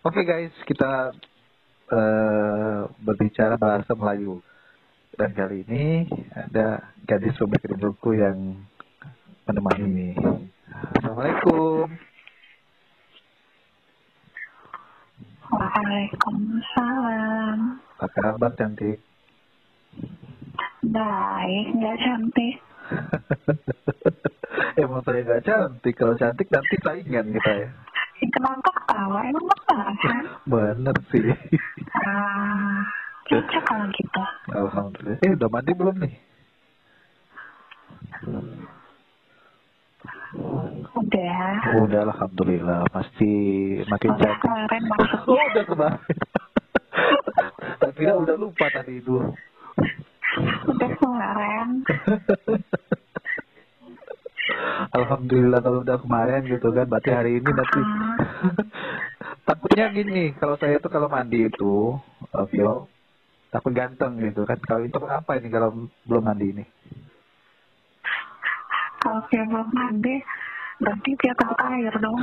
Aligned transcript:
Oke 0.00 0.24
guys, 0.24 0.48
kita 0.64 1.12
uh, 1.92 2.88
berbicara 3.04 3.60
bahasa 3.60 3.92
Melayu. 3.92 4.40
Dan 5.12 5.36
kali 5.36 5.60
ini 5.68 6.08
ada 6.32 6.88
gadis 7.04 7.36
sobek 7.36 7.68
rinduku 7.68 8.16
yang 8.16 8.64
menemani 9.44 9.84
ini. 9.84 10.16
Assalamualaikum. 10.72 11.84
Waalaikumsalam. 15.52 17.84
Apa 18.00 18.08
kabar 18.08 18.56
cantik? 18.56 19.04
Baik, 20.80 21.76
nggak 21.76 22.00
cantik. 22.00 22.56
Emang 24.80 25.04
saya 25.04 25.28
nggak 25.28 25.44
cantik. 25.44 25.92
Kalau 25.92 26.16
cantik 26.16 26.48
nanti 26.48 26.80
saingan 26.80 27.36
kita 27.36 27.52
ya. 27.52 27.68
Kenapa 28.22 28.68
ketawa? 28.70 29.18
Emang 29.24 29.44
benar 29.44 29.88
kan? 29.96 30.24
Bener 30.44 30.96
sih. 31.08 31.24
Ah, 31.96 32.84
cocok 33.24 33.62
kalau 33.64 33.86
gitu. 33.90 34.22
Alhamdulillah. 34.50 35.18
Eh 35.20 35.30
udah 35.32 35.48
mandi 35.48 35.72
belum 35.72 35.96
nih? 35.98 36.14
Udah. 40.92 41.48
Udah 41.80 42.00
alhamdulillah. 42.06 42.80
Pasti 42.90 43.30
makin 43.86 44.10
Udah 44.10 44.20
cantik. 44.20 44.40
kemarin 44.42 44.82
maksudnya. 44.90 45.24
Oh, 45.26 45.46
udah 45.48 45.64
kemarin. 45.64 46.00
Kira 47.96 48.14
udah 48.16 48.36
lupa 48.36 48.66
tadi 48.70 48.92
itu. 48.98 49.16
Udah 50.66 50.90
kemarin. 50.94 51.68
Alhamdulillah 54.90 55.62
kalau 55.62 55.86
udah 55.86 55.98
kemarin 56.02 56.42
gitu 56.50 56.68
kan. 56.74 56.86
Berarti 56.90 57.10
hari 57.14 57.30
ini 57.38 57.50
nanti. 57.50 57.80
Ah, 57.80 58.16
Takutnya 59.46 59.90
gini, 59.94 60.34
kalau 60.38 60.58
saya 60.58 60.78
tuh 60.82 60.90
kalau 60.90 61.06
mandi 61.10 61.46
itu, 61.46 61.98
uh, 62.34 62.46
Vio, 62.50 62.90
takut 63.54 63.70
ganteng 63.74 64.18
gitu 64.18 64.42
kan. 64.46 64.58
Kalau 64.62 64.82
itu 64.82 64.98
apa 65.06 65.38
ini 65.38 65.48
kalau 65.50 65.86
belum 66.06 66.22
mandi 66.26 66.46
ini? 66.54 66.64
kalau 69.00 69.24
dia 69.32 69.42
belum 69.48 69.68
mandi, 69.72 70.20
berarti 70.76 71.10
dia 71.16 71.32
takut 71.32 71.58
air 71.72 71.94
dong. 71.96 72.20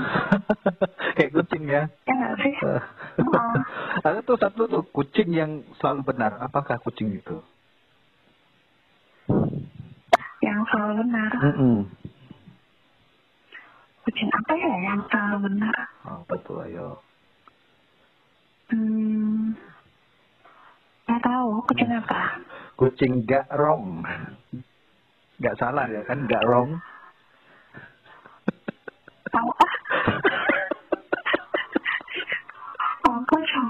Kayak 1.17 1.31
kucing 1.33 1.63
ya. 1.65 1.83
Ya 2.05 2.13
nggak 2.13 2.35
sih? 2.43 2.53
Eh, 2.63 2.83
Oh. 3.27 3.53
Ada 4.05 4.21
tuh 4.21 4.37
satu 4.37 4.69
tuh 4.69 4.85
kucing 4.93 5.33
yang 5.33 5.65
selalu 5.81 6.05
benar. 6.05 6.37
Apakah 6.37 6.77
kucing 6.85 7.17
itu? 7.17 7.41
Yang 10.45 10.59
selalu 10.69 10.93
benar. 11.01 11.31
Mm 11.57 12.06
Kucing 14.07 14.31
apa 14.31 14.55
ya 14.55 14.71
yang 14.87 15.03
selalu 15.11 15.51
benar? 15.51 15.75
Oh, 16.07 16.23
betul 16.31 16.63
ayo. 16.63 16.95
Hmm, 18.71 19.51
nggak 21.03 21.19
tahu 21.27 21.59
kucing 21.67 21.91
apa. 21.91 22.39
Kucing 22.79 23.27
gak 23.27 23.51
wrong. 23.51 24.07
Gak 25.43 25.59
salah 25.59 25.91
ya 25.91 26.07
kan, 26.07 26.23
gak 26.23 26.39
wrong. 26.47 26.79
Tahu 29.27 29.49
ah. 29.51 29.73
Oh, 33.11 33.19
kucing. 33.27 33.67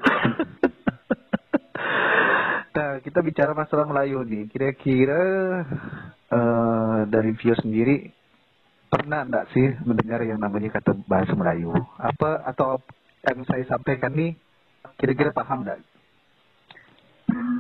nah, 2.78 3.02
kita 3.02 3.20
bicara 3.26 3.58
masalah 3.58 3.90
Melayu 3.90 4.22
nih. 4.22 4.46
Kira-kira 4.54 5.22
eh 6.30 7.00
dari 7.10 7.34
Vio 7.42 7.58
sendiri 7.58 8.17
pernah 8.88 9.24
enggak 9.28 9.48
sih 9.52 9.68
mendengar 9.84 10.24
yang 10.24 10.40
namanya 10.40 10.80
kata 10.80 10.96
bahasa 11.08 11.36
Melayu? 11.36 11.72
Apa 12.00 12.44
atau 12.48 12.80
yang 13.28 13.44
saya 13.44 13.64
sampaikan 13.68 14.16
nih 14.16 14.36
kira-kira 15.00 15.36
paham 15.36 15.68
enggak? 15.68 15.80
Hmm. 17.28 17.60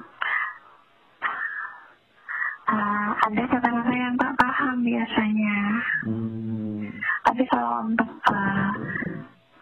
Ah, 2.67 3.15
ada 3.31 3.43
kata-kata 3.47 3.93
yang 3.95 4.15
tak 4.19 4.33
paham 4.35 4.75
biasanya. 4.83 5.57
Hmm. 6.03 6.83
Tapi 7.23 7.43
kalau 7.47 7.71
untuk 7.87 8.11
ah, 8.27 8.71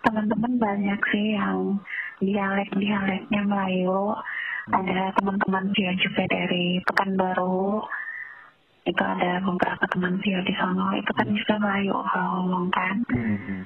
teman-teman 0.05 0.53
banyak 0.57 0.99
sih 1.13 1.37
yang 1.37 1.81
dialek-dialeknya 2.21 3.41
Melayu. 3.45 4.15
Ada 4.65 5.13
teman-teman 5.21 5.69
dia 5.77 5.93
juga 6.01 6.25
dari 6.25 6.81
Pekanbaru. 6.81 7.85
Itu 8.85 9.01
ada 9.01 9.41
beberapa 9.41 9.84
teman 9.90 10.22
dia 10.22 10.40
di 10.46 10.53
sana. 10.53 10.94
Itu 10.94 11.12
kan 11.18 11.28
juga 11.34 11.53
Melayu 11.57 11.97
kalau 12.06 12.29
ngomong 12.46 12.68
kan. 12.69 12.96
Hmm. 13.09 13.66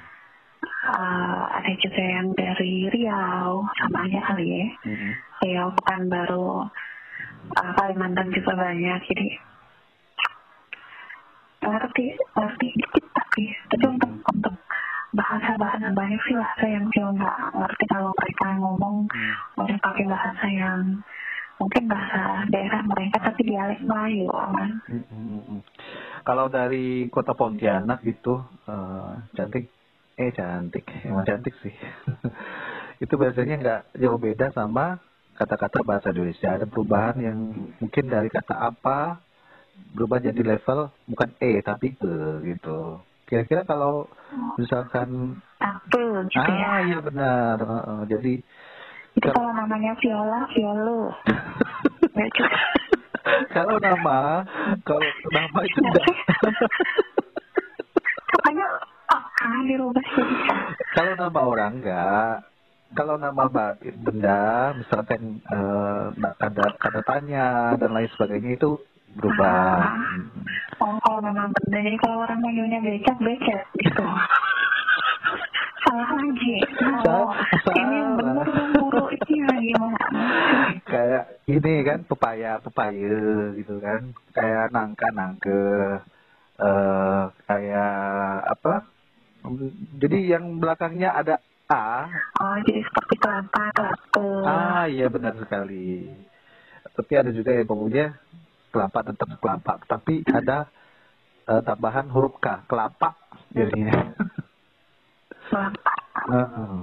Ah, 0.90 1.59
ada 1.59 1.72
juga 1.75 2.02
yang 2.02 2.31
dari 2.34 2.88
Riau, 2.88 3.68
sama 3.78 4.07
aja 4.07 4.19
kali 4.31 4.47
ya. 4.47 4.66
Hmm. 4.88 5.12
Riau, 5.44 5.68
Pekanbaru, 5.75 6.66
uh, 7.52 7.72
Kalimantan 7.75 8.31
juga 8.31 8.56
banyak. 8.56 9.00
Jadi 9.12 9.28
ngerti, 11.59 12.06
ngerti 12.16 12.68
dikit 12.80 13.06
tapi 13.13 13.44
tapi 13.69 13.84
untuk 13.86 14.12
untuk 14.25 14.56
bahasa-bahasa 15.13 15.90
banyak 15.94 16.22
sih 16.28 16.36
bahasa 16.38 16.66
yang 16.69 16.86
saya 16.94 17.09
nggak 17.13 17.38
ngerti 17.57 17.86
kalau 17.90 18.12
mereka 18.13 18.47
ngomong 18.62 18.96
mereka 19.57 19.78
pakai 19.90 20.06
bahasa 20.06 20.46
yang 20.50 20.80
mungkin 21.59 21.83
bahasa 21.91 22.47
daerah 22.47 22.81
mereka 22.87 23.19
tapi 23.19 23.41
dialek 23.43 23.83
Melayu 23.83 24.31
aman. 24.31 24.79
Hmm, 24.87 25.03
hmm. 25.11 25.59
Kalau 26.23 26.47
dari 26.47 27.11
kota 27.11 27.35
Pontianak 27.35 27.99
gitu, 28.07 28.39
eh, 28.65 29.11
cantik, 29.35 29.67
eh 30.15 30.31
cantik, 30.31 30.87
emang 31.03 31.27
cantik 31.27 31.53
sih. 31.59 31.75
itu 33.03 33.13
biasanya 33.15 33.55
nggak 33.59 33.81
jauh 33.99 34.19
beda 34.19 34.51
sama 34.55 34.99
kata-kata 35.35 35.83
bahasa 35.83 36.11
Indonesia. 36.11 36.55
Ada 36.55 36.67
perubahan 36.67 37.15
yang 37.19 37.37
mungkin 37.79 38.11
dari 38.11 38.27
kata 38.27 38.55
apa 38.55 39.19
berubah 39.95 40.19
jadi 40.19 40.41
level 40.43 40.91
bukan 41.07 41.29
e 41.39 41.63
tapi 41.63 41.95
e 41.95 42.13
gitu. 42.55 42.99
Kira-kira 43.23 43.63
kalau 43.63 44.09
misalkan 44.59 45.39
Apa 45.59 46.27
gitu 46.27 46.51
ya. 46.55 46.67
ah 46.67 46.79
iya 46.83 46.99
benar, 47.03 47.55
Heeh, 47.59 47.99
jadi 48.11 48.33
Itu 49.19 49.28
kalau 49.35 49.52
namanya 49.52 49.91
Viola, 50.00 50.47
Violo. 50.56 51.00
Kalau 53.53 53.75
nama 53.78 54.41
kalau 54.88 55.06
nama 55.30 55.59
itu 55.62 55.78
Nggak 55.78 55.91
enggak 55.91 56.03
sih? 56.07 56.18
Makanya 58.34 58.68
ah, 59.12 59.62
dirubah 59.68 60.02
jadi 60.02 60.35
kalau 60.97 61.13
nama 61.19 61.40
orang 61.44 61.72
enggak 61.78 62.34
kalau 62.97 63.16
nama 63.22 63.44
benda 64.02 64.74
misalkan 64.74 65.44
eh, 65.46 66.06
ada 66.41 66.66
tanda 66.81 67.01
tanya 67.06 67.78
dan 67.78 67.94
lain 67.94 68.09
sebagainya 68.18 68.57
itu 68.57 68.81
berubah 69.13 69.78
Ah. 69.84 69.94
Oh, 70.80 70.96
kalau 71.03 71.19
memang 71.19 71.51
benda. 71.51 71.78
Jadi 71.84 71.97
kalau 72.00 72.24
orang 72.24 72.40
manggilnya 72.40 72.80
becak, 72.80 73.19
becek 73.19 73.68
gitu. 73.84 74.00
Salah 75.84 76.07
lagi. 76.16 76.56
Oh, 77.03 77.28
Salah. 77.68 77.75
ini 77.75 77.96
yang 78.00 78.13
benar 78.16 78.47
yang 78.47 78.69
guru 78.80 79.06
ini 79.12 79.19
lagi 79.19 79.28
gimana? 79.28 79.38
Kayak 80.85 81.23
ini 81.49 81.73
kan 81.85 81.99
pepaya 82.05 82.61
pepaya 82.61 83.15
gitu 83.57 83.75
kan. 83.81 84.13
Kayak 84.33 84.65
nangka 84.73 85.07
nangke 85.13 85.63
eh 86.59 87.23
kayak 87.47 87.95
apa? 88.51 88.73
Jadi 89.99 90.17
yang 90.27 90.59
belakangnya 90.59 91.15
ada 91.15 91.35
a. 91.71 92.09
Oh, 92.41 92.57
jadi 92.65 92.81
seperti 92.83 93.15
kelapa, 93.21 93.71
kelapa. 93.71 94.25
ah 94.43 94.83
iya 94.89 95.07
benar 95.07 95.38
sekali. 95.39 96.09
Tapi 96.97 97.13
ada 97.15 97.31
juga 97.31 97.55
yang 97.55 97.67
ngomongnya 97.69 98.19
kelapa 98.73 98.99
tetap 99.07 99.29
kelapa. 99.39 99.73
Tapi 99.88 100.25
ada 100.27 100.67
eh, 101.47 101.61
tambahan 101.63 102.11
huruf 102.11 102.35
k 102.43 102.67
kelapa 102.67 103.15
jadinya. 103.55 104.11
Kelapa. 105.47 105.93
Heeh, 106.29 106.77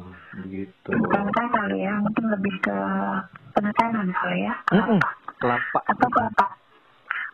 begitu 0.44 0.88
Bukan 0.92 1.22
saya 1.32 1.48
kali 1.48 1.78
ya, 1.80 1.94
mungkin 1.96 2.24
lebih 2.28 2.54
ke 2.60 2.76
penekanan 3.52 4.08
kali 4.12 4.38
ya. 4.44 4.54
Kelapa. 4.68 5.08
kelapa 5.40 5.78
Atau 5.88 6.08
kelapa. 6.12 6.46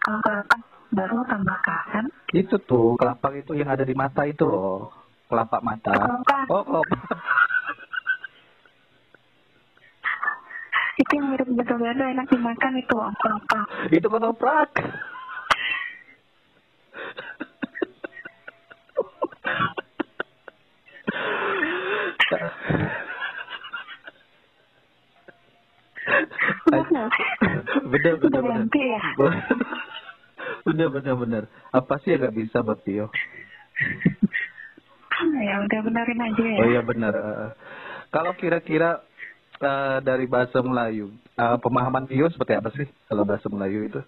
Kalau 0.03 0.19
kelapa 0.21 0.57
baru 0.93 1.17
tambah 1.25 1.59
K 1.65 1.69
kan? 1.89 2.05
itu 2.33 2.57
tuh 2.65 2.97
kelapa 2.97 3.29
itu 3.33 3.53
yang 3.53 3.69
ada 3.69 3.81
di 3.81 3.93
mata 3.93 4.25
itu 4.25 4.45
loh 4.45 4.93
kelapa 5.29 5.61
mata 5.61 5.89
Kelapa. 5.93 6.37
oh 6.49 6.65
kelapa 6.65 6.97
Itu 10.93 11.11
yang 11.17 11.33
mirip 11.33 11.49
betul-betul 11.49 12.05
enak 12.05 12.29
dimakan 12.29 12.73
itu 12.77 12.93
loh, 12.93 13.09
kelapa. 13.17 13.61
itu 13.89 14.05
ketoprak 14.05 14.69
bener 27.93 28.15
bener 28.17 28.41
bener 28.41 28.65
bener 30.65 30.89
bener 30.89 31.15
bener 31.15 31.43
apa 31.71 31.95
sih 32.01 32.17
yang 32.17 32.25
nggak 32.25 32.37
bisa 32.37 32.65
buat 32.65 32.81
Tio? 32.83 33.13
Ya? 35.23 35.55
Udah 35.63 35.81
benerin 35.87 36.19
aja 36.19 36.43
ya. 36.43 36.59
oh 36.59 36.67
iya 36.67 36.83
bener 36.83 37.15
Kalau 38.11 38.33
kira-kira 38.37 39.01
uh, 39.63 39.99
dari 40.03 40.27
bahasa 40.27 40.61
Melayu, 40.61 41.15
uh, 41.39 41.57
pemahaman 41.63 42.05
Tio 42.11 42.29
seperti 42.29 42.53
apa 42.59 42.69
sih 42.75 42.87
kalau 43.07 43.23
bahasa 43.23 43.47
Melayu 43.49 43.87
itu? 43.89 44.01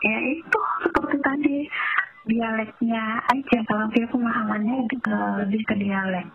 Ya 0.00 0.18
itu 0.28 0.60
seperti 0.84 1.16
tadi 1.24 1.56
dialeknya 2.28 3.04
aja. 3.32 3.58
Kalau 3.64 3.86
dia 3.92 4.06
pemahamannya 4.12 4.86
lebih 5.44 5.62
ke 5.64 5.74
dialek. 5.80 6.28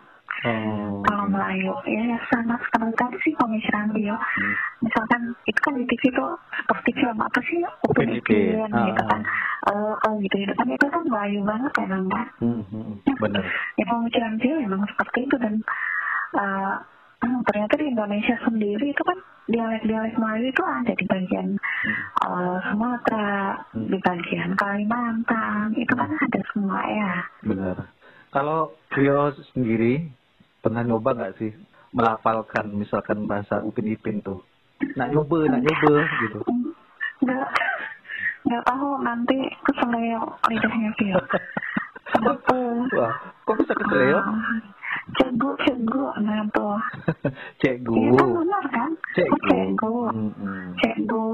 Oh. 0.44 1.00
Kalau 1.00 1.24
Melayu 1.32 1.72
ya 1.88 2.20
seperti 2.28 2.92
tadi 3.00 3.16
sih 3.24 3.32
pemikiran 3.40 3.88
dia. 3.96 4.12
Hmm. 4.12 4.54
Misalkan 4.84 5.22
itu 5.48 5.60
kan 5.64 5.72
di 5.80 5.84
TV 5.88 6.02
tuh 6.12 6.36
seperti 6.52 6.90
film 7.00 7.18
apa 7.24 7.38
sih 7.40 7.64
Upin 7.88 8.12
Ipin 8.12 8.68
ah. 8.68 8.84
gitu 8.84 9.02
kan. 9.08 9.20
Uh, 9.66 10.12
gitu 10.20 10.36
gitu 10.44 10.52
kan 10.52 10.66
itu 10.68 10.86
kan 10.92 11.02
Melayu 11.08 11.40
banget 11.40 11.72
ya 11.72 11.86
kan. 11.88 12.02
Hmm, 12.44 12.62
hmm, 12.68 13.16
benar. 13.16 13.44
Ya 13.80 13.84
pemikiran 13.88 14.32
dia 14.36 14.54
memang 14.60 14.84
seperti 14.92 15.18
itu 15.24 15.36
dan 15.40 15.54
uh, 16.36 16.84
ternyata 17.48 17.74
di 17.80 17.86
Indonesia 17.88 18.36
sendiri 18.44 18.92
itu 18.92 19.02
kan 19.02 19.18
dialek-dialek 19.46 20.14
Melayu 20.18 20.50
itu 20.50 20.62
ada 20.62 20.92
di 20.92 21.04
bagian 21.06 21.48
uh, 22.26 22.58
Sumatera, 22.68 23.62
hmm. 23.72 23.88
di 23.88 23.98
bagian 24.02 24.50
Kalimantan, 24.58 25.72
itu 25.78 25.92
kan 25.94 26.10
ada 26.12 26.40
semua 26.52 26.80
ya. 26.84 27.12
Benar. 27.46 27.76
Kalau 28.34 28.74
Rio 28.92 29.32
sendiri 29.54 30.02
pernah 30.66 30.82
nyoba 30.82 31.14
nggak 31.14 31.34
sih 31.38 31.54
melafalkan 31.94 32.74
misalkan 32.74 33.22
bahasa 33.30 33.62
Upin 33.62 33.86
Ipin 33.86 34.18
tuh? 34.18 34.42
Nak 34.98 35.14
nyoba, 35.14 35.46
nak 35.46 35.62
nyoba 35.62 35.94
gitu. 36.26 36.38
Nggak, 37.22 37.48
nggak 38.50 38.62
tahu 38.66 38.88
nanti 39.06 39.38
keseleo 39.62 40.26
lidahnya 40.50 40.90
Rio. 40.98 41.22
Kenapa? 42.10 42.58
Wah, 42.98 43.14
kok 43.46 43.56
bisa 43.62 43.78
keseleo? 43.78 44.18
Uh, 44.18 44.58
cegu, 45.14 45.50
cegu, 45.62 46.02
nah 46.26 46.42
tuh. 46.50 46.82
cegu. 47.62 47.94
Iya 47.94 48.10
kan 48.18 48.28
benar 48.34 48.64
kan? 48.74 48.90
Cegu. 49.14 49.38
Cegu. 49.46 49.94
Mm 50.10 50.30
-hmm. 50.34 50.64
Cegu. 50.82 51.26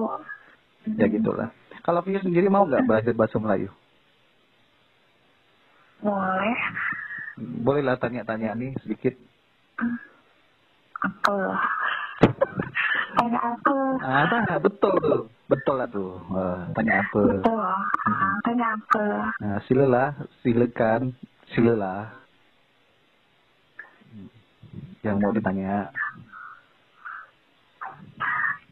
Ya 1.01 1.07
gitulah. 1.09 1.49
Kalau 1.81 2.05
Vio 2.05 2.21
sendiri 2.21 2.53
mau 2.53 2.69
nggak 2.69 2.85
belajar 2.85 3.17
bahasa 3.17 3.41
Melayu? 3.41 3.73
Boleh. 6.05 6.59
Bolehlah 7.43 7.99
tanya-tanya 7.99 8.55
nih 8.55 8.73
sedikit. 8.83 9.15
Apa? 11.03 11.37
tanya 13.19 13.41
apa? 13.43 13.77
Ah, 14.03 14.59
betul 14.63 14.93
tuh. 15.03 15.23
Betul 15.51 15.75
lah 15.77 15.89
tuh. 15.91 16.17
Uh, 16.31 16.65
tanya 16.73 17.03
apa? 17.03 17.21
Betul. 17.21 17.59
Uh, 17.59 18.35
tanya 18.47 18.67
apa? 18.79 19.05
Nah, 19.43 19.59
silalah, 19.67 20.09
silakan, 20.41 21.13
silalah. 21.53 22.09
Yang 25.03 25.17
mau 25.19 25.35
ditanya. 25.35 25.91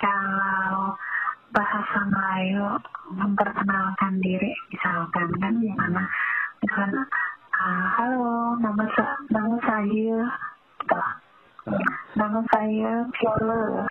Kalau 0.01 0.95
bahasa 1.51 2.01
Melayu 2.07 2.79
memperkenalkan 3.11 4.23
diri 4.23 4.55
misalkan 4.71 5.29
kan 5.43 5.53
gimana 5.59 6.07
misalnya 6.63 7.03
uh, 7.03 7.30
halo 7.61 8.57
nama 8.57 8.85
sa 8.97 9.05
nama 9.29 9.57
saya 9.61 10.21
nama 12.17 12.41
saya 12.49 12.93
Viola 13.13 13.85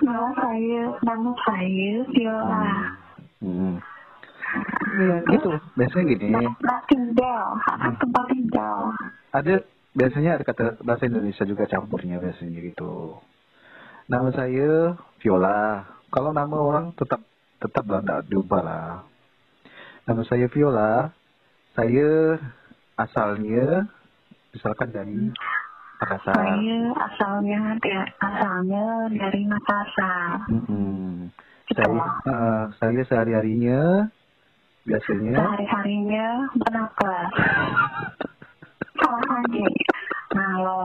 nama 0.00 0.26
saya 0.32 0.82
nama 1.04 1.30
saya 1.44 1.92
Viola 2.08 2.64
hmm. 3.44 3.76
Ya, 4.98 5.20
gitu. 5.30 5.52
Biasanya 5.76 6.04
gini. 6.10 6.32
Tempat 6.32 6.82
tinggal, 6.90 7.54
tempat 8.00 8.24
tinggal. 8.32 8.90
Ada 9.30 9.62
biasanya 9.94 10.40
ada 10.40 10.42
kata 10.48 10.80
bahasa 10.82 11.06
Indonesia 11.06 11.44
juga 11.46 11.68
campurnya 11.70 12.16
biasanya 12.18 12.58
gitu. 12.64 13.20
Nama 14.08 14.32
saya 14.32 14.96
Viola. 15.20 15.97
Kalau 16.08 16.32
nama 16.32 16.56
orang 16.56 16.96
tetap 16.96 17.20
tetap 17.60 17.84
lah 17.84 18.00
tidak 18.00 18.20
diubah 18.32 18.62
lah. 18.64 18.88
Nama 20.08 20.22
saya 20.24 20.48
Viola. 20.48 21.12
Saya 21.76 22.34
asalnya 22.98 23.86
misalkan 24.50 24.88
dari 24.90 25.30
Makassar. 26.00 26.34
Saya 26.34 26.78
asalnya 26.96 27.60
asalnya 28.18 28.84
dari 29.12 29.42
Makassar. 29.46 30.48
Mm 30.48 30.62
-hmm. 30.64 31.08
Saya 31.76 32.00
uh, 32.24 32.64
saya 32.80 33.02
sehari 33.04 33.32
harinya 33.36 34.08
biasanya. 34.88 35.36
Sehari 35.36 35.66
harinya 35.68 36.28
berapa? 36.56 37.12
Salah 38.96 39.22
lagi. 39.36 39.68
Nah 40.28 40.52
lo, 40.64 40.82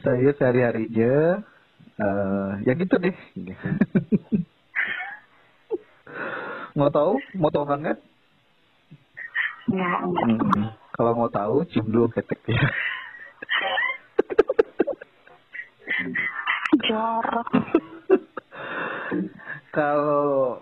saya 0.00 0.30
sehari-harinya 0.36 1.44
uh, 2.00 2.50
ya 2.64 2.72
gitu 2.74 2.96
deh. 2.96 3.14
Mau 6.78 6.88
tahu? 6.88 7.20
Mau 7.36 7.50
tahu 7.52 7.66
banget 7.68 7.98
ya, 9.70 9.90
hmm. 10.02 10.66
kalau 10.98 11.12
mau 11.14 11.30
tahu 11.30 11.62
cium 11.70 11.86
dulu 11.86 12.06
keteknya 12.10 12.58
jorok. 16.90 17.48
Kalau 19.70 20.58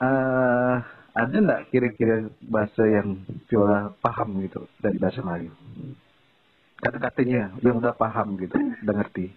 uh, 0.00 0.74
ada 1.16 1.36
nggak 1.36 1.72
kira-kira 1.72 2.28
bahasa 2.44 2.84
yang 2.84 3.24
Viola 3.48 3.92
paham 4.04 4.44
gitu 4.44 4.68
dari 4.84 5.00
bahasa 5.00 5.24
Melayu? 5.24 5.52
kata-katanya 6.76 7.56
yang 7.64 7.80
udah 7.80 7.96
paham 7.96 8.36
gitu 8.36 8.52
udah 8.84 8.94
ngerti 9.00 9.32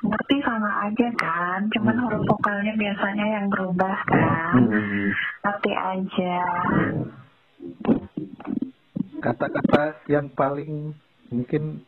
ngerti 0.00 0.36
sama 0.40 0.88
aja 0.88 1.08
kan 1.20 1.60
cuman 1.76 1.94
hmm. 1.96 2.02
huruf 2.08 2.22
vokalnya 2.24 2.72
biasanya 2.76 3.26
yang 3.36 3.46
berubah 3.52 3.96
kan 4.08 4.54
hmm. 4.56 5.08
ngerti 5.44 5.72
aja 5.76 6.36
kata-kata 9.20 10.00
yang 10.08 10.26
paling 10.32 10.96
mungkin 11.28 11.84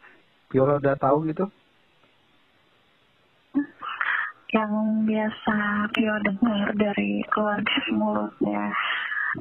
Viola 0.52 0.76
udah 0.76 0.96
tahu 1.00 1.24
gitu 1.32 1.48
yang 4.52 5.08
biasa 5.08 5.88
Vio 5.96 6.12
dengar 6.20 6.76
dari 6.76 7.24
keluarga 7.32 7.80
mulutnya 7.88 8.68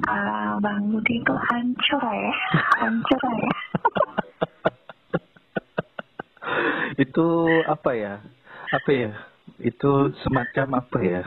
uh, 0.07 0.55
Bang 0.63 0.87
Budi 0.87 1.19
itu 1.19 1.35
hancur 1.35 1.99
ya, 1.99 2.33
hancur 2.79 3.21
ya. 3.35 3.53
itu 7.03 7.27
apa 7.67 7.91
ya? 7.91 8.15
Apa 8.71 8.89
ya? 8.91 9.11
Itu 9.59 10.15
semacam 10.23 10.79
apa 10.79 10.97
ya? 11.03 11.23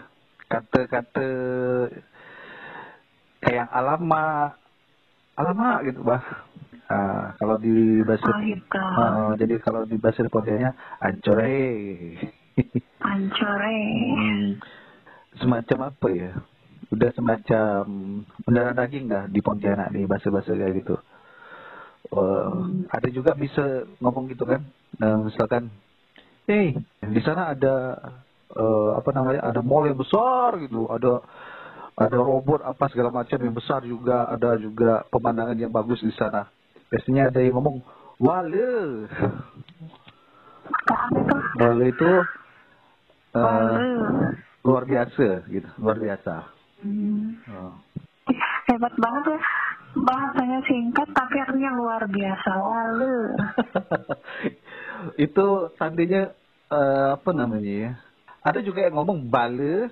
Kata-kata 0.48 1.28
kayak 3.44 3.68
alama, 3.68 4.56
alama 5.36 5.84
gitu 5.84 6.00
bah. 6.04 6.24
Uh, 6.84 7.32
kalau 7.40 7.56
di 7.56 8.04
bahasa 8.04 8.28
uh, 8.28 9.32
jadi 9.40 9.56
kalau 9.64 9.88
di 9.88 9.96
bahasa 9.96 10.20
Pontiannya 10.28 10.68
ancore. 11.00 11.56
ancore. 13.00 13.76
hmm, 14.20 14.60
semacam 15.40 15.78
apa 15.88 16.08
ya? 16.12 16.32
udah 16.94 17.10
semacam 17.16 17.82
mendarah 18.46 18.74
daging 18.76 19.10
dah 19.10 19.24
di 19.26 19.40
Pontianak 19.42 19.90
nih 19.90 20.06
bahasa-bahasa 20.06 20.54
kayak 20.54 20.74
gitu. 20.84 20.94
Uh, 22.14 22.84
ada 22.92 23.08
juga 23.10 23.34
bisa 23.34 23.88
ngomong 23.98 24.30
gitu 24.30 24.44
kan, 24.46 24.62
uh, 25.00 25.18
misalkan, 25.24 25.72
hey 26.46 26.76
di 27.04 27.20
sana 27.20 27.52
ada 27.52 27.74
uh, 28.54 28.90
apa 28.98 29.10
namanya, 29.14 29.40
ada 29.44 29.60
mall 29.60 29.86
yang 29.86 29.98
besar 29.98 30.56
gitu, 30.62 30.86
ada 30.88 31.22
ada 31.94 32.18
robot 32.18 32.62
apa 32.66 32.90
segala 32.90 33.14
macam 33.14 33.38
yang 33.38 33.54
besar 33.54 33.86
juga, 33.86 34.26
ada 34.26 34.58
juga 34.58 35.06
pemandangan 35.14 35.58
yang 35.58 35.70
bagus 35.70 36.02
di 36.02 36.10
sana. 36.14 36.50
Biasanya 36.90 37.30
ada 37.30 37.38
yang 37.38 37.54
ngomong 37.54 37.78
wale. 38.18 39.06
Wale 41.54 41.84
itu 41.86 42.10
uh, 43.38 43.78
luar 44.66 44.84
biasa 44.90 45.46
gitu, 45.46 45.68
luar 45.78 45.98
biasa. 46.02 46.34
Hmm. 46.82 47.38
Oh. 47.46 47.74
Hebat 48.66 48.94
banget 48.98 49.38
ya. 49.38 49.40
Bahasanya 49.94 50.58
singkat 50.66 51.08
tapi 51.14 51.36
artinya 51.38 51.70
luar 51.78 52.02
biasa. 52.10 52.50
Lalu. 52.58 53.14
itu 55.20 55.46
sandinya 55.76 56.32
uh, 56.72 57.20
apa 57.20 57.30
namanya 57.34 57.72
ya? 57.72 57.92
Ada 58.44 58.60
juga 58.60 58.84
yang 58.84 59.00
ngomong 59.00 59.32
bale, 59.32 59.88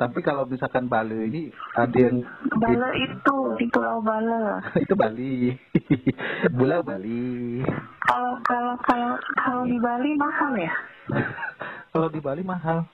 tapi 0.00 0.18
kalau 0.24 0.48
misalkan 0.48 0.88
bale 0.88 1.28
ini 1.28 1.52
ada 1.78 1.94
yang 1.94 2.24
bale 2.58 2.88
itu 2.98 3.36
di 3.60 3.66
Pulau 3.70 4.02
Bale. 4.02 4.58
itu 4.84 4.94
Bali. 4.98 5.54
Pulau 6.58 6.80
Bali. 6.82 7.62
Kalau 8.02 8.34
kalau 8.42 8.74
kalau 8.82 9.12
kalau 9.38 9.62
di 9.68 9.78
Bali 9.78 10.10
mahal 10.18 10.52
ya? 10.58 10.74
Kalau 11.92 12.08
di 12.08 12.24
Bali 12.24 12.40
mahal. 12.40 12.88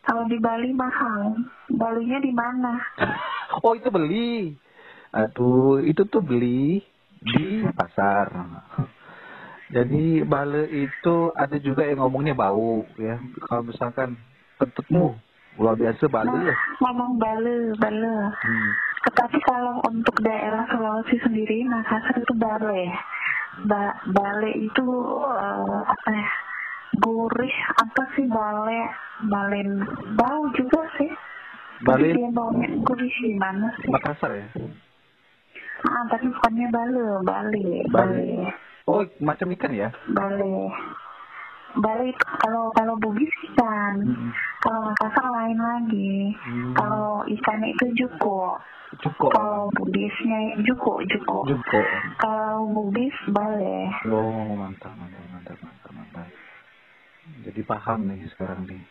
Kalau 0.00 0.24
di 0.24 0.40
Bali 0.40 0.72
mahal. 0.72 1.36
Balinya 1.68 2.24
di 2.24 2.32
mana? 2.32 2.80
Oh 3.60 3.76
itu 3.76 3.92
beli. 3.92 4.56
Aduh, 5.12 5.84
itu 5.84 6.08
tuh 6.08 6.24
beli 6.24 6.80
di 7.20 7.60
pasar. 7.76 8.32
Jadi 9.72 10.20
bale 10.28 10.68
itu 10.68 11.32
ada 11.32 11.56
juga 11.56 11.88
yang 11.88 12.04
ngomongnya 12.04 12.36
bau 12.36 12.84
ya. 13.00 13.16
Kalau 13.48 13.64
misalkan 13.64 14.20
kentutmu 14.60 15.16
luar 15.56 15.76
biasa 15.80 16.12
bale 16.12 16.36
ya. 16.44 16.56
ngomong 16.84 17.16
bale, 17.16 17.72
bale. 17.80 18.14
Hmm. 18.36 18.70
Tetapi 19.08 19.38
kalau 19.48 19.80
untuk 19.88 20.20
daerah 20.20 20.68
Sulawesi 20.68 21.16
sendiri, 21.24 21.64
Makassar 21.64 22.20
itu 22.20 22.36
bale. 22.36 22.84
Ba 23.64 23.96
bale 24.12 24.52
itu 24.60 24.86
eh, 25.40 25.80
apa 25.88 26.10
ya? 26.12 26.28
Gurih 27.00 27.56
apa 27.80 28.02
sih 28.12 28.28
bale? 28.28 28.80
Balen 29.24 29.88
bau 30.20 30.52
juga 30.52 30.84
sih. 31.00 31.08
Bale 31.82 32.12
Tapi 32.12 32.18
dia 32.20 32.28
baunya 32.28 32.68
gurih 32.84 33.12
gimana 33.24 33.72
sih? 33.80 33.88
Makassar 33.88 34.36
ya. 34.36 34.46
Ah, 35.84 36.04
tapi 36.06 36.26
bukannya 36.28 36.66
bale, 36.68 37.06
Bale. 37.22 37.66
bale, 37.88 38.26
Oh 38.84 39.00
macam 39.18 39.50
ikan 39.50 39.72
ya. 39.72 39.88
Bale 41.72 42.04
itu 42.04 42.24
kalau 42.38 42.68
kalau 42.70 42.94
bugis 42.98 43.32
ikan, 43.48 43.94
Hmm. 43.98 44.30
kalau 44.60 44.80
Makassar 44.84 45.24
lain 45.24 45.56
lagi. 45.56 46.36
Hmm. 46.38 46.72
Kalau 46.76 47.24
ikan 47.24 47.60
itu 47.64 47.84
juko, 47.96 48.60
Cukup. 49.00 49.32
kalau 49.32 49.72
bugisnya 49.72 50.60
juko, 50.62 51.00
juko. 51.02 51.48
Cukup. 51.48 51.86
Kalau 52.18 52.68
bugis 52.68 53.16
bale. 53.28 53.88
Oh 54.04 54.52
mantap 54.52 54.92
mantap 54.92 55.24
mantap 55.32 55.56
mantap 55.58 55.92
mantap. 55.92 56.28
Jadi 57.40 57.60
paham 57.62 58.04
nih 58.04 58.28
sekarang 58.28 58.68
nih. 58.68 58.82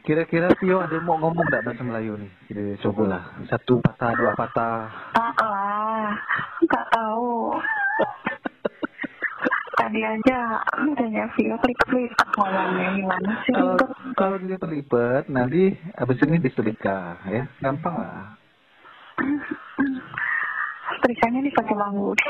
Kira-kira 0.00 0.48
Tio 0.56 0.80
ada 0.80 0.96
mau 1.04 1.20
ngomong 1.20 1.44
nggak 1.44 1.60
bahasa 1.60 1.84
Melayu 1.84 2.16
nih? 2.16 2.30
Kita 2.48 2.88
coba 2.88 3.02
lah. 3.04 3.22
Satu 3.52 3.84
patah, 3.84 4.16
dua 4.16 4.32
patah. 4.32 4.88
Tak 5.12 5.36
lah, 5.44 6.16
nggak 6.64 6.86
tahu. 6.88 7.52
Tadi 9.80 10.00
aja 10.00 10.38
adanya 10.72 11.24
video 11.36 11.56
klik-klik 11.60 12.12
ngomongnya 12.36 12.88
gimana 12.96 13.32
sih? 13.44 13.52
Kalau 13.52 13.76
kalau 14.16 14.36
dia 14.40 14.56
terlibat, 14.56 15.28
nanti 15.28 15.76
abis 15.96 16.20
ini 16.24 16.40
disetrika, 16.40 17.20
ya. 17.28 17.44
Gampang 17.60 17.96
lah. 18.00 18.40
setrikanya 21.00 21.44
dipakai 21.44 21.76
bambu. 21.76 22.16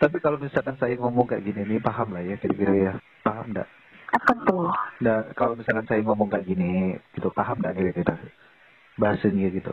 Tapi 0.00 0.16
kalau 0.22 0.38
misalkan 0.40 0.76
saya 0.80 0.96
ngomong 0.96 1.28
kayak 1.28 1.44
gini 1.44 1.64
nih, 1.64 1.80
paham 1.82 2.16
lah 2.16 2.24
ya 2.24 2.40
kira-kira 2.40 2.72
ya. 2.72 2.92
Paham 3.24 3.52
nggak? 3.52 3.68
Apa 4.08 4.32
tuh? 4.48 4.72
Nah, 5.04 5.20
kalau 5.36 5.52
misalkan 5.52 5.84
saya 5.84 6.00
ngomong 6.00 6.32
kayak 6.32 6.48
gini, 6.48 6.96
gitu 7.12 7.28
paham 7.32 7.60
nggak 7.60 7.76
kira-kira? 7.76 8.14
Bahasanya 8.96 9.46
gitu. 9.52 9.72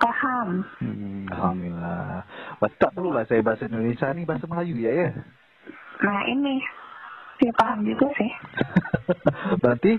Paham. 0.00 0.64
Hmm, 0.80 1.28
Alhamdulillah. 1.30 2.24
Wah, 2.58 2.70
tak 2.80 2.96
perlu 2.96 3.14
lah 3.14 3.24
saya 3.28 3.44
bahasa 3.44 3.68
Indonesia 3.68 4.10
nih, 4.10 4.24
bahasa 4.26 4.44
Melayu 4.48 4.74
ya 4.80 4.92
ya. 4.92 5.08
Nah 6.00 6.20
ini, 6.26 6.64
dia 7.38 7.52
paham 7.54 7.84
juga 7.84 8.08
sih. 8.16 8.30
Berarti 9.62 9.92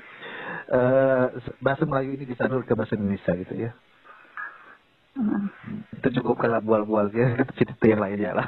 eh, 0.72 1.26
bahasa 1.62 1.84
Melayu 1.86 2.18
ini 2.18 2.26
disalur 2.28 2.66
ke 2.66 2.74
bahasa 2.74 2.98
Indonesia 2.98 3.32
gitu 3.38 3.56
ya. 3.56 3.72
Hmm. 5.16 5.52
Itu 6.00 6.08
cukup 6.22 6.40
kalau 6.40 6.64
bual-bual 6.64 7.12
ya, 7.14 7.36
kita 7.38 7.54
cerita 7.60 7.86
yang 7.86 8.02
lainnya 8.02 8.32
lah. 8.42 8.48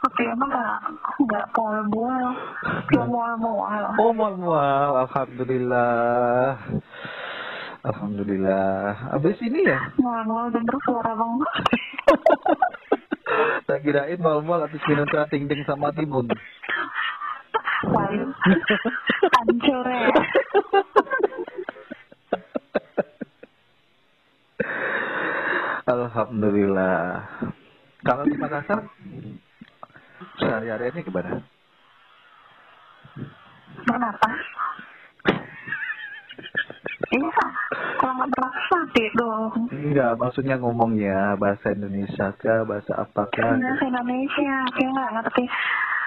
Oke 0.00 0.24
emang 0.24 0.48
nggak 0.48 0.80
nggak 1.20 1.46
mual-mual, 1.52 2.32
nggak 2.88 3.06
mual-mual. 3.06 3.82
oh, 4.00 4.12
mual-mual. 4.16 4.88
Alhamdulillah. 5.04 6.56
Alhamdulillah. 7.84 9.12
Abis 9.12 9.36
ini 9.44 9.68
ya? 9.68 9.76
Mual-mual 10.00 10.48
denger 10.56 10.76
suara 10.88 11.12
bang. 11.12 11.34
Saya 13.68 13.78
kirain 13.84 14.16
mual-mual 14.16 14.64
habis 14.64 14.80
minum 14.88 15.04
ting 15.28 15.44
ting 15.52 15.60
sama 15.68 15.92
timun. 15.92 16.32
Waduh, 17.92 18.32
hancur 19.36 19.84
ya. 19.84 20.08
Alhamdulillah. 25.88 27.24
Kalau 28.00 28.24
di 28.24 28.36
Makassar, 28.40 28.80
sehari-hari 30.40 30.90
ini 30.90 31.00
gimana? 31.04 31.30
Kenapa? 33.84 34.28
Iya, 37.10 37.30
kalau 37.98 38.12
nggak 38.22 38.30
berarti 38.30 39.04
dong. 39.18 39.52
Enggak, 39.70 40.12
maksudnya 40.18 40.56
ngomongnya 40.58 41.34
bahasa 41.38 41.74
Indonesia 41.74 42.34
kah, 42.38 42.62
bahasa 42.66 42.92
apa 42.98 43.22
kah? 43.30 43.54
Bahasa 43.54 43.84
Indonesia, 43.86 44.54
kayak 44.74 44.90
nggak 44.94 45.10
ngerti. 45.18 45.44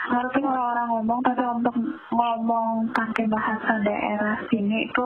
Ngerti 0.03 0.39
kalau 0.43 0.63
orang 0.75 0.87
ngomong, 0.91 1.19
tapi 1.23 1.43
untuk 1.47 1.75
ngomong 2.11 2.91
pakai 2.91 3.25
bahasa 3.31 3.71
daerah 3.83 4.35
sini 4.51 4.87
itu 4.87 5.05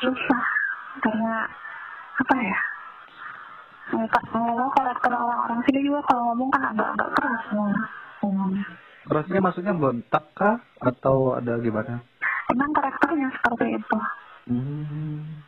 susah. 0.00 0.44
Karena, 1.00 1.48
apa 2.20 2.34
ya, 2.36 2.58
Ngomong 3.90 4.70
karakter 4.72 5.10
orang-orang 5.10 5.60
sini 5.66 5.80
juga 5.90 6.00
kalau 6.06 6.22
ngomong 6.32 6.48
kan 6.54 6.62
agak-agak 6.70 7.08
keras 7.18 7.42
ngomongnya. 8.22 8.64
Kerasnya 9.10 9.40
maksudnya 9.42 9.74
bentak 9.74 10.24
kah? 10.38 10.56
Atau 10.84 11.34
ada 11.34 11.58
gimana? 11.58 11.98
Emang 12.54 12.70
karakternya 12.70 13.28
seperti 13.34 13.78
itu. 13.78 13.98
Hmm. 14.50 15.42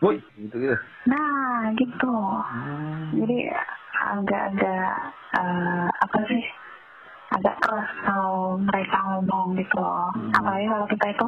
Woi, 0.00 0.20
gitu 0.40 0.56
gitu. 0.56 0.76
Nah, 1.08 1.72
gitu. 1.76 2.12
Hmm. 2.12 3.12
Jadi 3.20 3.38
agak-agak 3.92 4.92
eh, 5.36 5.86
apa 5.88 6.18
sih? 6.28 6.44
Agak 7.34 7.56
keras 7.64 7.90
kalau 8.04 8.60
mereka 8.60 8.96
ngomong 9.10 9.56
gitu 9.60 9.76
loh. 9.80 10.08
Hmm. 10.12 10.32
Apalagi 10.38 10.66
kalau 10.68 10.86
kita 10.88 11.06
itu 11.12 11.26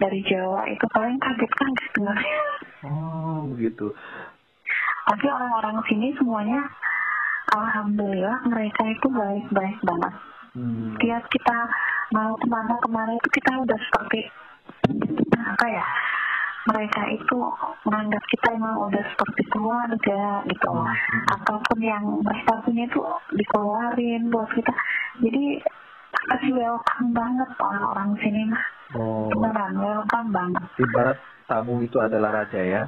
dari 0.00 0.20
Jawa 0.26 0.60
itu 0.70 0.84
paling 0.94 1.16
kaget-kaget 1.20 1.90
dengarnya. 1.96 2.40
Oh, 2.88 3.44
begitu. 3.52 3.92
Tapi 5.10 5.26
orang-orang 5.26 5.82
sini 5.90 6.14
semuanya 6.14 6.62
alhamdulillah 7.50 8.46
mereka 8.46 8.82
itu 8.86 9.06
baik-baik 9.10 9.78
banget. 9.82 10.14
Hmm. 10.54 10.94
Tiap 11.02 11.24
kita 11.30 11.56
mau 12.14 12.34
ke 12.38 12.46
mana-kemana 12.46 13.14
itu 13.18 13.28
kita 13.34 13.58
udah 13.58 13.78
seperti 13.90 14.30
apa 15.34 15.66
ya? 15.66 15.84
Mereka 16.70 17.02
itu 17.16 17.38
menganggap 17.88 18.22
kita 18.30 18.46
emang 18.54 18.76
udah 18.86 19.04
seperti 19.10 19.42
keluarga 19.50 20.46
gitu 20.46 20.68
loh. 20.70 20.86
Ataupun 21.34 21.78
yang 21.82 22.04
mereka 22.22 22.62
punya 22.62 22.86
itu 22.86 23.00
dikeluarin 23.34 24.30
buat 24.30 24.46
kita. 24.54 24.74
Jadi 25.26 25.58
kasih 26.30 26.52
welcome 26.54 27.10
banget 27.10 27.50
orang-orang 27.58 28.10
sini 28.22 28.42
mah. 28.46 28.64
Oh, 28.94 29.30
Beneran 29.30 29.74
welcome 29.78 30.30
banget. 30.34 30.64
ibarat 30.82 31.18
tamu 31.46 31.82
itu 31.82 31.98
adalah 31.98 32.42
raja 32.42 32.60
ya. 32.62 32.82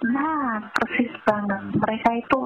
Nah, 0.00 0.64
persis 0.72 1.12
banget. 1.28 1.62
Mereka 1.76 2.10
itu 2.16 2.40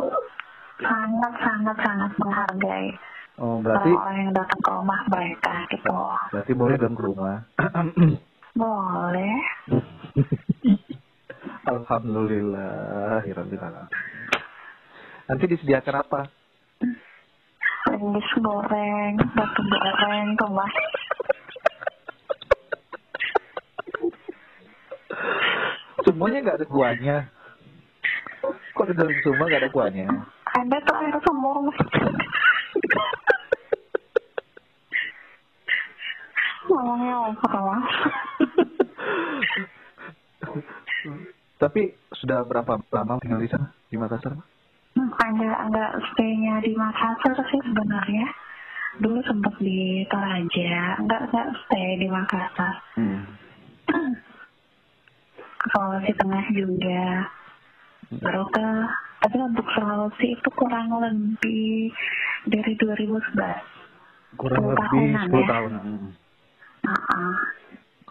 sangat-sangat-sangat 0.82 2.10
menghargai 2.18 2.90
Oh, 3.34 3.58
berarti 3.58 3.90
orang-orang 3.90 4.16
yang 4.22 4.30
datang 4.30 4.60
ke 4.62 4.70
rumah 4.70 5.00
mereka 5.10 5.54
gitu. 5.66 5.90
berarti 6.30 6.52
boleh 6.54 6.76
dong 6.78 6.94
ke 6.94 7.02
rumah. 7.02 7.36
Boleh. 8.54 9.36
Alhamdulillah, 11.74 13.26
Nanti 15.26 15.44
disediakan 15.50 15.94
apa? 16.06 16.20
Lembus 17.90 18.28
goreng, 18.38 19.18
batu 19.34 19.62
goreng, 19.66 20.28
rumah. 20.38 20.70
Semuanya 26.06 26.38
nggak 26.38 26.58
ada 26.62 26.66
kuahnya. 26.70 27.16
Kok 28.84 28.92
di 28.92 29.00
dalam 29.00 29.16
semua 29.24 29.48
nggak 29.48 29.62
ada 29.64 29.70
kuahnya? 29.72 30.04
Ada 30.60 30.76
tuh 30.84 30.96
sumur 31.24 31.56
mas. 31.64 31.78
Ngomongnya 36.68 37.32
apa 37.32 37.48
mas? 37.64 37.88
Tapi 41.56 41.96
sudah 42.12 42.44
berapa 42.44 42.76
lama 42.92 43.16
tinggal 43.24 43.40
di 43.40 43.48
sana 43.48 43.72
di 43.88 43.96
Makassar? 43.96 44.36
Hmm, 44.36 45.08
Agak 45.16 45.56
agak 45.64 45.90
stay-nya 46.12 46.60
di 46.60 46.76
Makassar 46.76 47.40
sih 47.40 47.60
sebenarnya. 47.64 48.28
Dulu 49.00 49.16
sempat 49.24 49.56
di 49.64 50.04
Toraja, 50.12 51.00
enggak 51.00 51.32
enggak 51.32 51.56
stay 51.64 51.96
di 51.96 52.12
Makassar. 52.12 52.84
Hmm. 53.00 53.32
Sulawesi 55.72 56.12
Tengah 56.20 56.44
juga. 56.52 57.32
Baru 58.20 58.44
ke, 58.48 58.66
tapi 59.20 59.36
untuk 59.40 59.66
Sulawesi 59.72 60.26
itu 60.34 60.48
kurang 60.52 60.92
lebih 60.94 61.90
dari 62.46 62.72
2011. 62.76 64.36
Kurang 64.36 64.62
10 64.62 64.70
lebih 64.70 64.82
tahunan 64.84 65.26
10 65.26 65.34
ya. 65.34 65.46
tahun. 65.48 65.72
Hmm. 65.74 66.08
Heeh. 66.84 67.34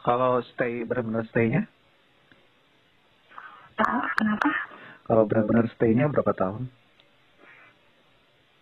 Kalau 0.04 0.32
stay 0.44 0.84
benar-benar 0.84 1.24
stay-nya? 1.30 1.64
Tahu 3.74 4.00
kenapa? 4.18 4.50
Kalau 5.04 5.24
benar-benar 5.24 5.66
stay-nya 5.74 6.08
berapa 6.08 6.34
tahun? 6.34 6.64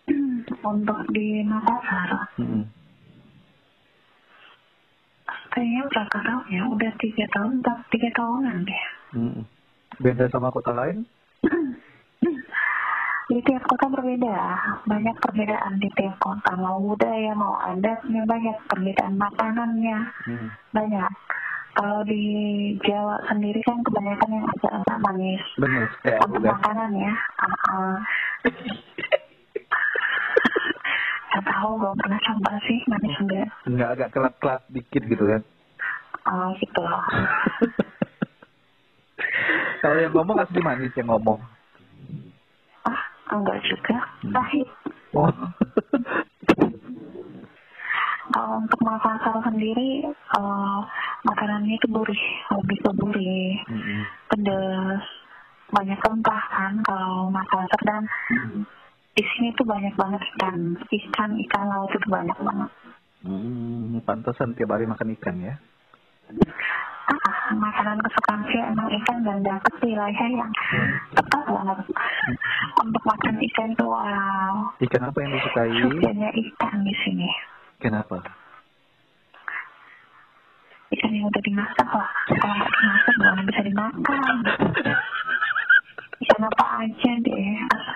Untuk 0.72 0.98
di 1.10 1.42
Makassar, 1.42 2.10
Hmm. 2.38 2.66
stay-nya 5.48 5.82
berapa 5.86 6.16
tahun 6.18 6.44
ya? 6.48 6.62
Udah 6.66 6.92
tiga 6.98 7.24
tahun, 7.30 7.62
tiga 7.90 8.08
tahunan 8.14 8.56
deh. 8.64 8.84
Hmm. 9.12 9.40
Beda 10.00 10.24
sama 10.28 10.48
kota 10.48 10.72
lain? 10.72 11.04
Di 13.22 13.40
tiap 13.42 13.64
kota 13.64 13.86
berbeda, 13.88 14.36
banyak 14.84 15.16
perbedaan 15.18 15.78
di 15.78 15.88
tiap 15.94 16.18
kota. 16.18 16.52
Mau 16.54 16.78
budaya, 16.78 17.32
mau 17.32 17.56
adatnya 17.56 18.22
banyak, 18.24 18.56
perbedaan 18.66 19.16
makanannya 19.16 19.98
Hmm. 20.26 20.48
banyak. 20.70 21.10
Kalau 21.72 22.04
di 22.04 22.20
Jawa 22.84 23.16
sendiri 23.24 23.56
kan 23.64 23.80
kebanyakan 23.80 24.28
yang 24.30 24.44
agak-agak 24.46 24.98
manis. 25.00 25.40
Benar, 25.56 25.88
kayak 26.04 26.20
aku 26.20 26.28
Untuk 26.28 26.44
kan. 26.44 26.52
makanan 26.52 26.90
ya, 26.94 27.12
uh, 27.72 27.96
Gak 31.32 31.44
tahu, 31.48 31.80
belum 31.80 31.96
pernah 31.96 32.20
coba 32.20 32.50
sih 32.62 32.78
manis 32.84 33.16
enggak. 33.16 33.48
Nggak 33.64 33.90
agak 33.90 34.08
kelat-kelat 34.12 34.60
dikit 34.68 35.02
gitu 35.08 35.24
kan? 35.24 35.40
Oh 36.28 36.52
gitu 36.60 36.80
loh. 36.84 37.04
Kalau 39.82 39.96
yang 39.96 40.12
ngomong 40.12 40.36
asli 40.38 40.60
manis 40.60 40.92
yang 40.92 41.08
ngomong. 41.08 41.40
Enggak 43.30 43.58
juga. 43.62 43.96
Pahit. 44.32 44.68
Oh. 45.14 45.30
Kalau 48.32 48.52
untuk 48.64 48.80
Makassar 48.82 49.36
sendiri, 49.44 50.08
eh, 50.10 50.78
makanannya 51.22 51.74
itu 51.76 51.86
gurih, 51.92 52.24
lebih 52.50 52.78
ke 52.82 52.90
gurih, 52.96 53.52
Hmm. 53.68 54.02
pedas, 54.32 55.04
banyak 55.70 56.00
rempah 56.00 56.42
kan 56.50 56.74
kalau 56.82 57.30
Makassar 57.30 57.80
dan 57.86 58.02
di 59.12 59.24
sini 59.36 59.52
tuh 59.54 59.68
banyak 59.68 59.92
banget 59.94 60.20
ikan, 60.34 60.76
ikan 60.80 61.30
ikan 61.46 61.64
laut 61.68 61.92
itu 61.92 62.08
banyak 62.08 62.38
banget. 62.40 62.70
Hmm, 63.22 64.00
pantesan 64.02 64.56
tiap 64.58 64.72
hari 64.74 64.88
makan 64.88 65.14
ikan 65.20 65.36
ya. 65.38 65.54
Ah, 67.12 67.52
makanan 67.52 68.00
kesukaan 68.00 68.40
saya 68.48 68.72
emang 68.72 68.88
ikan 68.88 69.18
dan 69.20 69.44
dapet 69.44 69.74
wilayah 69.80 70.28
yang 70.32 70.48
tepat 71.12 71.44
banget. 71.44 71.78
Untuk 72.80 73.02
makan 73.04 73.34
ikan 73.36 73.68
itu 73.68 73.84
wow, 73.84 74.54
Ikan 74.80 75.02
apa 75.04 75.18
yang 75.20 75.30
disukai? 75.30 75.70
surganya 75.76 76.28
ikan 76.32 76.76
di 76.80 76.94
sini. 77.04 77.28
Kenapa? 77.78 78.16
Ikan 80.88 81.12
yang 81.12 81.26
udah 81.26 81.42
dimasak 81.42 81.88
lah, 81.88 82.10
kalau 82.30 82.54
nggak 82.54 82.70
dimasak 82.70 83.12
gimana 83.12 83.40
bisa 83.44 83.60
dimakan. 83.62 84.34
Ikan 86.18 86.42
apa 86.42 86.64
aja 86.80 87.12
deh, 87.18 87.46
as- 87.68 87.92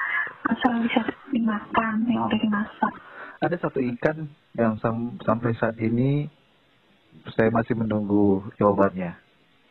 asal 0.47 0.73
bisa 0.83 1.01
dimakan 1.31 1.95
yang 2.05 2.21
udah 2.25 2.39
dimasak. 2.39 2.93
Ada 3.37 3.57
satu 3.61 3.81
ikan 3.97 4.29
yang 4.55 4.77
sam- 4.77 5.21
sampai 5.21 5.53
saat 5.55 5.77
ini 5.77 6.29
saya 7.37 7.49
masih 7.53 7.75
menunggu 7.79 8.45
jawabannya. 8.61 9.15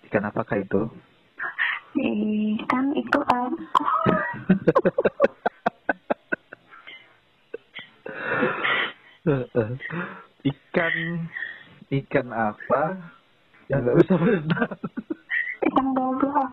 Ikan 0.10 0.26
apakah 0.26 0.58
itu? 0.58 0.90
Ikan 1.96 2.86
itu 2.98 3.20
apa? 3.24 3.64
ikan 10.46 10.96
ikan 11.90 12.28
apa 12.30 12.82
yang 13.72 13.82
nggak 13.82 13.98
bisa 14.06 14.14
berenang? 14.22 14.78
Ikan 15.66 15.88
goblok. 15.98 16.50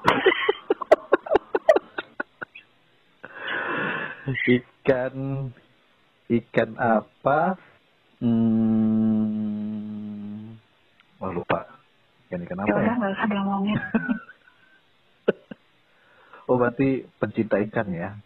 ikan 4.49 5.15
ikan 6.33 6.71
apa? 6.81 7.61
Hmm, 8.23 8.82
Ikan 12.43 12.59
ikan 12.59 12.65
apa 12.67 12.75
Ya 12.75 12.85
ya? 12.85 12.95
nggak 12.99 13.13
usah 13.15 13.27
diomongin. 13.31 13.79
Oh 16.51 16.59
berarti 16.59 17.07
pencinta 17.23 17.55
ikan 17.71 17.87
ya? 17.95 18.19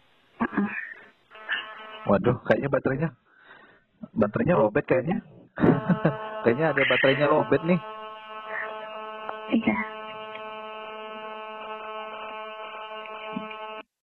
Waduh, 2.09 2.41
kayaknya 2.49 2.73
baterainya 2.73 3.11
baterainya 4.17 4.57
lobet 4.57 4.89
kayaknya. 4.89 5.21
kayaknya 6.43 6.73
ada 6.73 6.83
baterainya 6.89 7.27
lobet 7.29 7.61
nih. 7.69 7.77
Iya. 9.53 9.77